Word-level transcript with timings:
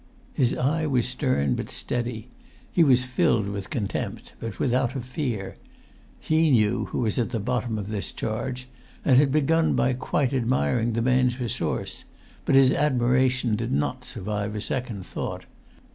His 0.33 0.57
eye 0.57 0.87
was 0.87 1.07
stern 1.07 1.53
but 1.53 1.69
steady; 1.69 2.27
he 2.71 2.83
was 2.83 3.03
filled 3.03 3.47
with 3.47 3.69
contempt, 3.69 4.33
but 4.39 4.57
without 4.57 4.95
a 4.95 4.99
fear. 4.99 5.57
He 6.19 6.49
knew 6.49 6.85
who 6.85 7.01
was 7.01 7.19
at 7.19 7.29
the 7.29 7.39
bottom 7.39 7.77
of 7.77 7.89
this 7.91 8.11
charge, 8.11 8.67
and 9.05 9.19
had 9.19 9.31
begun 9.31 9.75
by 9.75 9.93
quite 9.93 10.33
admiring 10.33 10.93
the 10.93 11.03
man's 11.03 11.39
resource; 11.39 12.05
but 12.45 12.55
his 12.55 12.71
admiration 12.71 13.55
did 13.55 13.71
not 13.71 14.03
survive 14.03 14.55
a 14.55 14.61
second 14.61 15.05
thought. 15.05 15.45